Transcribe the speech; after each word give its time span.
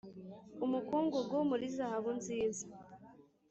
umukungugu 0.65 1.37
muri 1.49 1.65
zahabu 1.75 2.11
nziza 2.19 2.65